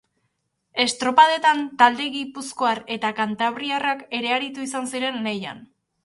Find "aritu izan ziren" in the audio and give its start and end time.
4.39-5.21